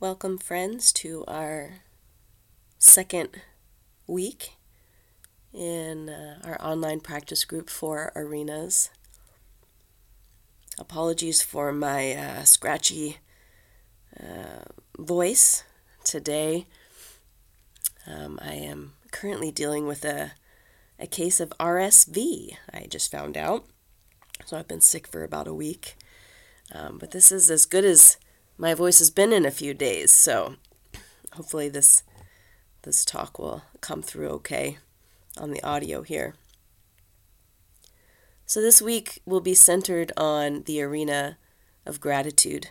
[0.00, 1.80] Welcome, friends, to our
[2.78, 3.30] second
[4.06, 4.52] week
[5.52, 8.90] in uh, our online practice group Four Arenas.
[10.78, 13.16] Apologies for my uh, scratchy
[14.22, 14.66] uh,
[14.96, 15.64] voice
[16.04, 16.68] today.
[18.06, 20.30] Um, I am currently dealing with a,
[21.00, 23.64] a case of RSV, I just found out.
[24.44, 25.96] So I've been sick for about a week.
[26.72, 28.16] Um, but this is as good as
[28.58, 30.56] my voice has been in a few days, so
[31.32, 32.02] hopefully this
[32.82, 34.78] this talk will come through okay
[35.36, 36.34] on the audio here.
[38.46, 41.38] So this week will be centered on the arena
[41.86, 42.70] of gratitude.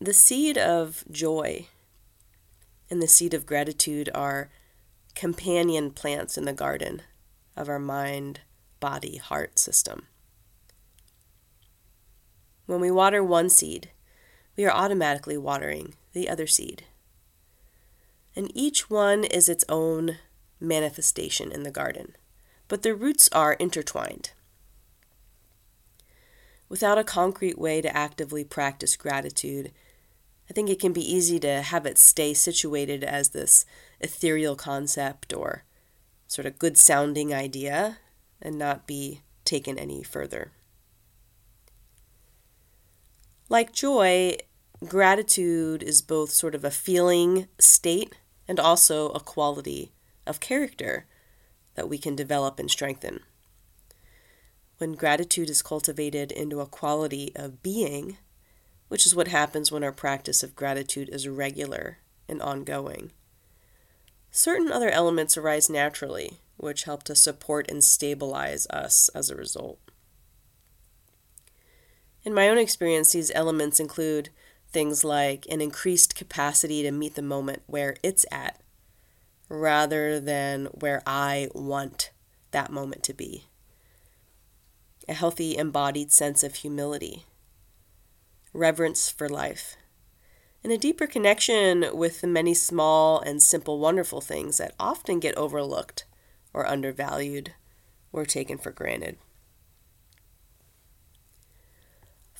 [0.00, 1.66] The seed of joy
[2.90, 4.50] and the seed of gratitude are
[5.14, 7.02] companion plants in the garden
[7.56, 8.40] of our mind,
[8.78, 10.06] body, heart system.
[12.68, 13.88] When we water one seed,
[14.54, 16.84] we are automatically watering the other seed.
[18.36, 20.18] And each one is its own
[20.60, 22.14] manifestation in the garden,
[22.68, 24.32] but their roots are intertwined.
[26.68, 29.72] Without a concrete way to actively practice gratitude,
[30.50, 33.64] I think it can be easy to have it stay situated as this
[33.98, 35.64] ethereal concept or
[36.26, 37.96] sort of good sounding idea
[38.42, 40.52] and not be taken any further.
[43.50, 44.36] Like joy,
[44.84, 48.14] gratitude is both sort of a feeling state
[48.46, 49.92] and also a quality
[50.26, 51.06] of character
[51.74, 53.20] that we can develop and strengthen.
[54.76, 58.18] When gratitude is cultivated into a quality of being,
[58.88, 63.12] which is what happens when our practice of gratitude is regular and ongoing.
[64.30, 69.78] Certain other elements arise naturally, which help to support and stabilize us as a result.
[72.28, 74.28] In my own experience, these elements include
[74.70, 78.60] things like an increased capacity to meet the moment where it's at,
[79.48, 82.10] rather than where I want
[82.50, 83.44] that moment to be,
[85.08, 87.24] a healthy embodied sense of humility
[88.52, 89.76] reverence for life,
[90.62, 95.34] and a deeper connection with the many small and simple wonderful things that often get
[95.38, 96.04] overlooked
[96.52, 97.54] or undervalued
[98.12, 99.16] or taken for granted.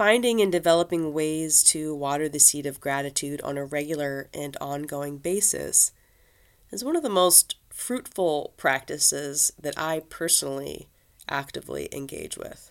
[0.00, 5.18] Finding and developing ways to water the seed of gratitude on a regular and ongoing
[5.18, 5.92] basis
[6.70, 10.88] is one of the most fruitful practices that I personally
[11.28, 12.70] actively engage with.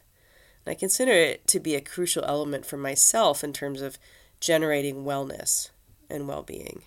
[0.66, 4.00] I consider it to be a crucial element for myself in terms of
[4.40, 5.70] generating wellness
[6.10, 6.82] and well being.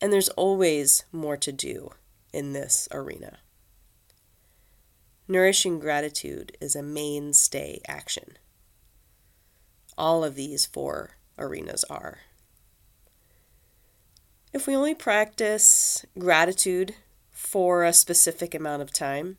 [0.00, 1.92] And there's always more to do
[2.32, 3.38] in this arena.
[5.28, 8.36] Nourishing gratitude is a mainstay action.
[9.96, 12.20] All of these four arenas are.
[14.52, 16.94] If we only practice gratitude
[17.30, 19.38] for a specific amount of time,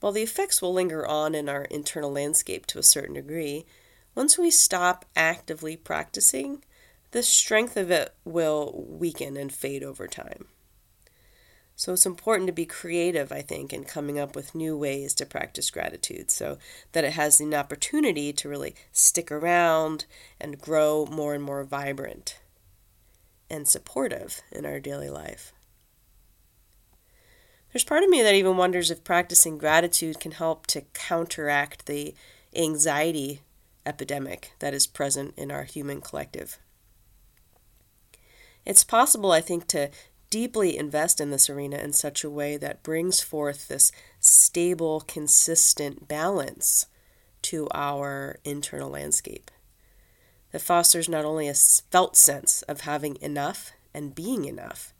[0.00, 3.64] while the effects will linger on in our internal landscape to a certain degree,
[4.14, 6.62] once we stop actively practicing,
[7.12, 10.48] the strength of it will weaken and fade over time.
[11.76, 15.26] So it's important to be creative, I think, in coming up with new ways to
[15.26, 16.58] practice gratitude so
[16.92, 20.06] that it has an opportunity to really stick around
[20.40, 22.38] and grow more and more vibrant
[23.50, 25.52] and supportive in our daily life.
[27.72, 32.14] There's part of me that even wonders if practicing gratitude can help to counteract the
[32.54, 33.40] anxiety
[33.84, 36.58] epidemic that is present in our human collective.
[38.64, 39.90] It's possible, I think, to
[40.34, 46.08] deeply invest in this arena in such a way that brings forth this stable, consistent
[46.08, 46.86] balance
[47.40, 49.48] to our internal landscape.
[50.50, 54.92] That fosters not only a felt sense of having enough and being enough,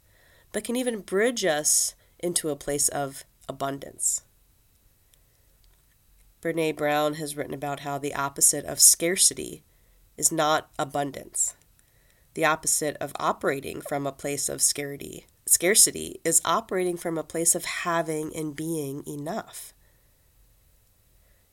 [0.53, 4.21] but can even bridge us into a place of abundance.
[6.41, 9.65] Brene Brown has written about how the opposite of scarcity
[10.17, 11.57] is not abundance.
[12.35, 17.55] The opposite of operating from a place of scarcity, scarcity is operating from a place
[17.55, 19.75] of having and being enough.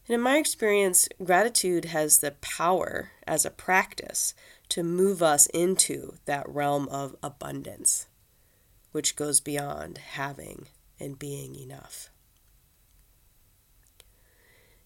[0.07, 4.33] And in my experience, gratitude has the power as a practice
[4.69, 8.07] to move us into that realm of abundance
[8.91, 10.67] which goes beyond having
[10.99, 12.09] and being enough.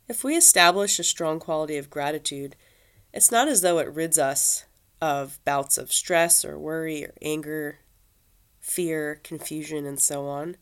[0.08, 2.56] If we establish a strong quality of gratitude,
[3.12, 4.66] it's not as though it rids us
[5.02, 7.80] of bouts of stress or worry or anger,
[8.66, 10.58] fear, confusion, and so on,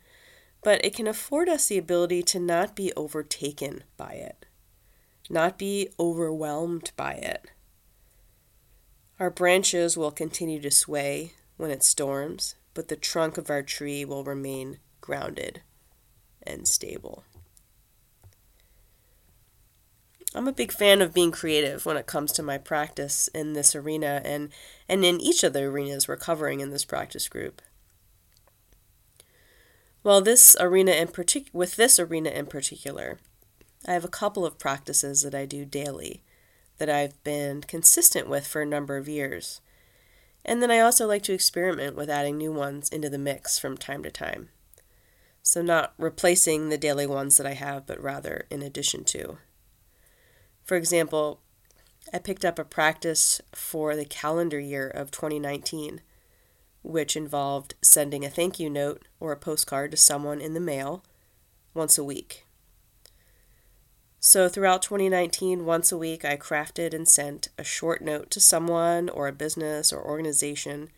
[0.62, 4.46] but it can afford us the ability to not be overtaken by it,
[5.30, 7.50] not be overwhelmed by it,
[9.20, 14.04] Our branches will continue to sway when it storms, but the trunk of our tree
[14.04, 15.62] will remain grounded
[16.42, 17.24] and stable.
[20.36, 23.76] I'm a big fan of being creative when it comes to my practice in this
[23.76, 24.50] arena and,
[24.90, 27.62] and in each of the arenas we're covering in this practice group.
[30.04, 33.20] Well, this arena in partic- with this arena in particular,
[33.88, 36.24] I have a couple of practices that I do daily
[36.78, 39.62] that I've been consistent with for a number of years.
[40.44, 43.78] And then I also like to experiment with adding new ones into the mix from
[43.78, 44.50] time to time.
[45.42, 49.38] So, not replacing the daily ones that I have, but rather in addition to.
[50.64, 51.40] For example,
[52.14, 56.02] I picked up a practice for the calendar year of 2019,
[56.84, 61.04] which involved sending a thank you note or a postcard to someone in the mail
[61.74, 62.46] once a week.
[64.20, 69.10] So, throughout 2019, once a week, I crafted and sent a short note to someone
[69.10, 70.90] or a business or organization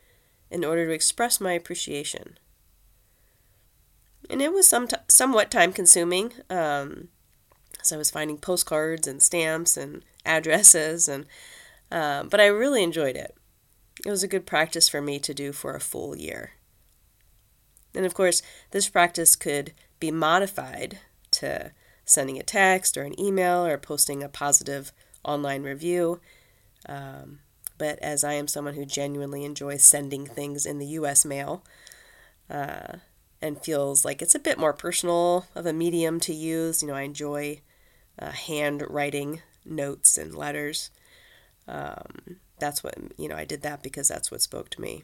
[0.51, 2.37] in order to express my appreciation.
[4.29, 6.33] And it was some t- somewhat time consuming.
[6.51, 7.09] Um,
[7.81, 11.25] so I was finding postcards and stamps and addresses, and
[11.91, 13.35] uh, but I really enjoyed it.
[14.05, 16.51] It was a good practice for me to do for a full year.
[17.95, 20.99] And of course, this practice could be modified
[21.31, 21.71] to
[22.05, 24.91] sending a text or an email or posting a positive
[25.23, 26.21] online review.
[26.87, 27.39] Um,
[27.79, 31.63] but as I am someone who genuinely enjoys sending things in the US mail
[32.47, 32.97] uh,
[33.41, 36.93] and feels like it's a bit more personal of a medium to use, you know,
[36.93, 37.61] I enjoy
[38.19, 40.91] uh, handwriting notes and letters.
[41.67, 45.03] Um, that's what, you know, I did that because that's what spoke to me.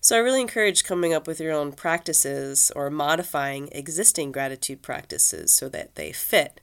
[0.00, 5.52] So I really encourage coming up with your own practices or modifying existing gratitude practices
[5.52, 6.60] so that they fit,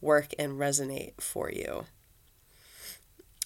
[0.00, 1.84] work, and resonate for you.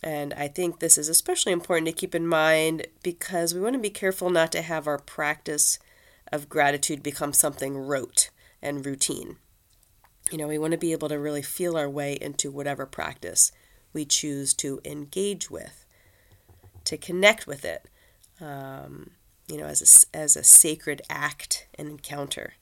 [0.03, 3.81] And I think this is especially important to keep in mind because we want to
[3.81, 5.79] be careful not to have our practice
[6.33, 8.31] of gratitude become something rote
[8.63, 9.37] and routine.
[10.31, 13.53] You know, we want to be able to really feel our way into whatever practice
[13.93, 15.85] we choose to engage with,
[16.85, 17.89] to connect with it.
[18.41, 19.11] Um,
[19.51, 22.55] you know, as a, as a sacred act and encounter.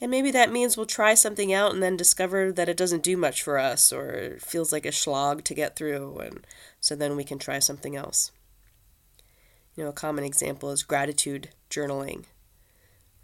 [0.00, 3.16] And maybe that means we'll try something out and then discover that it doesn't do
[3.16, 6.46] much for us or feels like a slog to get through, and
[6.80, 8.32] so then we can try something else.
[9.76, 12.24] You know, a common example is gratitude journaling,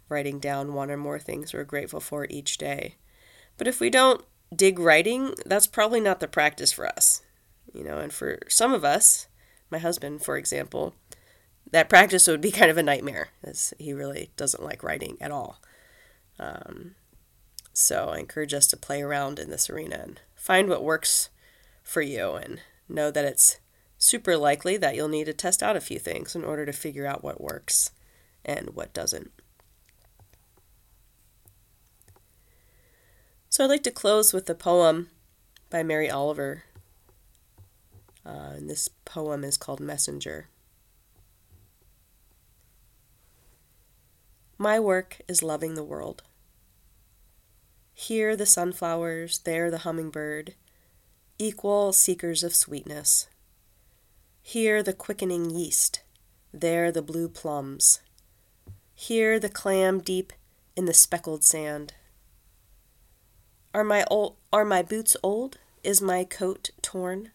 [0.07, 2.95] writing down one or more things we're grateful for each day.
[3.57, 4.23] But if we don't
[4.55, 7.21] dig writing, that's probably not the practice for us.
[7.73, 9.27] You know, and for some of us,
[9.69, 10.95] my husband, for example,
[11.71, 15.31] that practice would be kind of a nightmare, as he really doesn't like writing at
[15.31, 15.61] all.
[16.39, 16.95] Um,
[17.73, 21.29] so I encourage us to play around in this arena and find what works
[21.83, 23.59] for you, and know that it's
[23.97, 27.05] super likely that you'll need to test out a few things in order to figure
[27.05, 27.91] out what works
[28.43, 29.31] and what doesn't.
[33.59, 35.09] So I'd like to close with a poem
[35.69, 36.63] by Mary Oliver.
[38.25, 40.47] Uh, and this poem is called Messenger.
[44.57, 46.23] My work is loving the world.
[47.93, 50.55] Here the sunflowers, there the hummingbird,
[51.37, 53.27] equal seekers of sweetness.
[54.41, 56.01] Here the quickening yeast,
[56.53, 57.99] there the blue plums.
[58.95, 60.31] Here the clam deep
[60.77, 61.95] in the speckled sand.
[63.71, 65.59] Are my, old, are my boots old?
[65.83, 67.31] Is my coat torn?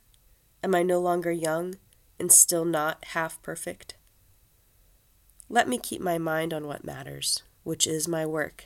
[0.65, 1.77] Am I no longer young
[2.19, 3.95] and still not half perfect?
[5.49, 8.65] Let me keep my mind on what matters, which is my work,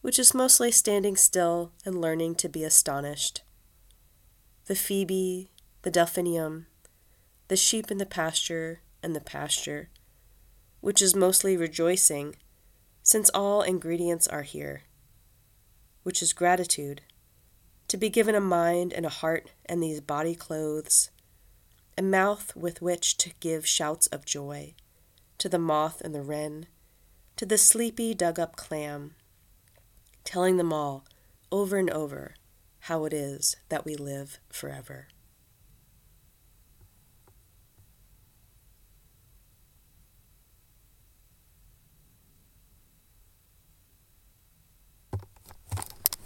[0.00, 3.42] which is mostly standing still and learning to be astonished.
[4.64, 5.50] The phoebe,
[5.82, 6.66] the delphinium,
[7.46, 9.88] the sheep in the pasture, and the pasture,
[10.80, 12.34] which is mostly rejoicing,
[13.04, 14.82] since all ingredients are here,
[16.06, 17.02] which is gratitude,
[17.88, 21.10] to be given a mind and a heart and these body clothes,
[21.98, 24.72] a mouth with which to give shouts of joy
[25.36, 26.66] to the moth and the wren,
[27.34, 29.16] to the sleepy dug up clam,
[30.22, 31.04] telling them all
[31.50, 32.36] over and over
[32.82, 35.08] how it is that we live forever.